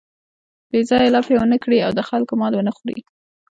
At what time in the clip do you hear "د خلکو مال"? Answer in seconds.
1.97-2.53